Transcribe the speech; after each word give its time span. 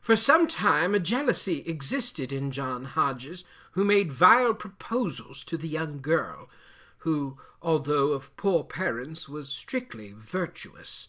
For 0.00 0.16
some 0.16 0.48
time 0.48 0.96
a 0.96 0.98
jealousy 0.98 1.60
existed 1.60 2.32
in 2.32 2.50
John 2.50 2.86
Hodges, 2.86 3.44
who 3.74 3.84
made 3.84 4.10
vile 4.10 4.52
proposals 4.52 5.44
to 5.44 5.56
the 5.56 5.68
young 5.68 6.00
girl, 6.00 6.50
who 7.06 7.38
although 7.62 8.10
of 8.10 8.36
poor 8.36 8.64
parents 8.64 9.28
was 9.28 9.48
strictly 9.48 10.10
virtuous. 10.12 11.06